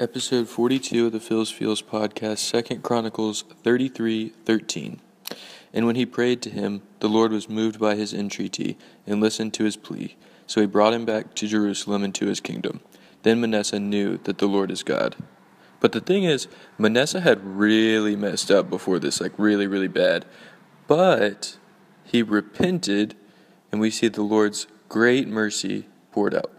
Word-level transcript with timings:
Episode 0.00 0.48
42 0.48 1.06
of 1.06 1.12
the 1.12 1.18
Phil's 1.18 1.50
Feels 1.50 1.82
podcast, 1.82 2.38
Second 2.38 2.84
Chronicles 2.84 3.42
33 3.64 4.28
13. 4.28 5.00
And 5.72 5.86
when 5.86 5.96
he 5.96 6.06
prayed 6.06 6.40
to 6.42 6.50
him, 6.50 6.82
the 7.00 7.08
Lord 7.08 7.32
was 7.32 7.48
moved 7.48 7.80
by 7.80 7.96
his 7.96 8.14
entreaty 8.14 8.78
and 9.08 9.20
listened 9.20 9.54
to 9.54 9.64
his 9.64 9.76
plea. 9.76 10.14
So 10.46 10.60
he 10.60 10.68
brought 10.68 10.94
him 10.94 11.04
back 11.04 11.34
to 11.34 11.48
Jerusalem 11.48 12.04
and 12.04 12.14
to 12.14 12.26
his 12.26 12.38
kingdom. 12.38 12.78
Then 13.24 13.40
Manasseh 13.40 13.80
knew 13.80 14.18
that 14.18 14.38
the 14.38 14.46
Lord 14.46 14.70
is 14.70 14.84
God. 14.84 15.16
But 15.80 15.90
the 15.90 16.00
thing 16.00 16.22
is, 16.22 16.46
Manasseh 16.78 17.22
had 17.22 17.44
really 17.44 18.14
messed 18.14 18.52
up 18.52 18.70
before 18.70 19.00
this, 19.00 19.20
like 19.20 19.32
really, 19.36 19.66
really 19.66 19.88
bad. 19.88 20.26
But 20.86 21.56
he 22.04 22.22
repented, 22.22 23.16
and 23.72 23.80
we 23.80 23.90
see 23.90 24.06
the 24.06 24.22
Lord's 24.22 24.68
great 24.88 25.26
mercy 25.26 25.88
poured 26.12 26.36
out. 26.36 26.52